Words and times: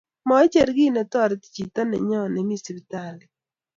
Moicher 0.27 0.69
kiy 0.75 0.91
netoriti 0.95 1.47
chito 1.55 1.81
nenyoo 1.85 2.27
nemii 2.33 2.61
siptalit 2.65 3.31